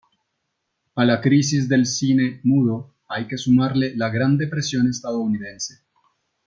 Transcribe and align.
A 0.95 1.05
la 1.05 1.21
crisis 1.21 1.69
del 1.69 1.85
cine 1.85 2.41
mudo 2.43 2.95
hay 3.07 3.27
que 3.27 3.37
sumarle 3.37 3.95
la 3.95 4.09
Gran 4.09 4.35
Depresión 4.35 4.87
estadounidense. 4.89 5.83